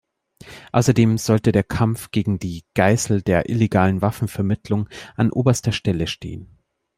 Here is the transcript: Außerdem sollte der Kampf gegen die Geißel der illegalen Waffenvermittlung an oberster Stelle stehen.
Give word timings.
Außerdem 0.71 1.19
sollte 1.19 1.51
der 1.51 1.61
Kampf 1.63 2.09
gegen 2.09 2.39
die 2.39 2.63
Geißel 2.73 3.21
der 3.21 3.49
illegalen 3.49 4.01
Waffenvermittlung 4.01 4.89
an 5.13 5.29
oberster 5.31 5.73
Stelle 5.73 6.07
stehen. 6.07 6.57